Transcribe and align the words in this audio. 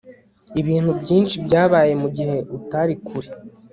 Ibintu 0.61 0.91
byinshi 1.01 1.35
byabaye 1.45 1.93
mugihe 2.01 2.35
utari 2.57 2.93
kure 3.07 3.29